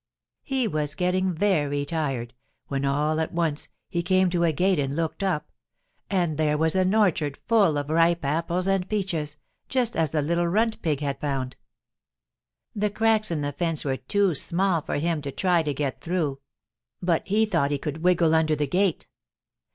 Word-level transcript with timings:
He 0.41 0.67
was 0.67 0.95
getting 0.95 1.31
very 1.31 1.85
tired, 1.85 2.33
when 2.69 2.85
all 2.85 3.19
at 3.19 3.33
once 3.33 3.67
he 3.87 4.01
came 4.01 4.31
to 4.31 4.43
a 4.43 4.51
gate 4.51 4.79
and 4.79 4.95
looked 4.95 5.21
up, 5.21 5.51
and 6.09 6.39
there 6.39 6.57
was 6.57 6.73
an 6.73 6.95
orchard 6.95 7.37
full 7.47 7.77
of 7.77 7.87
ripe 7.87 8.25
apples 8.25 8.65
and 8.67 8.89
peaches, 8.89 9.37
just 9.69 9.95
as 9.95 10.09
the 10.09 10.23
little 10.23 10.47
runt 10.47 10.81
pig 10.81 11.01
had 11.01 11.19
found. 11.21 11.55
The 12.75 12.89
cracks 12.89 13.29
in 13.29 13.41
the 13.41 13.53
fence 13.53 13.85
were 13.85 13.97
too 13.97 14.33
small 14.33 14.81
for 14.81 14.95
him 14.95 15.21
to 15.21 15.31
try 15.31 15.61
to 15.61 15.71
get 15.71 16.01
through, 16.01 16.39
but 17.03 17.27
he 17.27 17.45
thought 17.45 17.69
he 17.69 17.77
could 17.77 18.01
wiggle 18.01 18.33
under 18.33 18.55
the 18.55 18.65
gate. 18.65 19.05